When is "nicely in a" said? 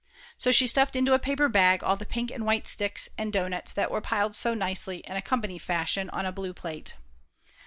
4.55-5.21